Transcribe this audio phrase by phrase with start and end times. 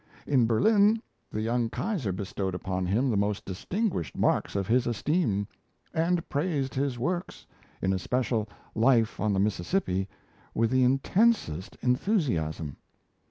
[0.25, 0.99] In Berlin,
[1.29, 5.47] the young Kaiser bestowed upon him the most distinguished marks of his esteem;
[5.93, 7.45] and praised his works,
[7.83, 10.09] in especial 'Life on the Mississippi',
[10.55, 12.77] with the intensest enthusiasm.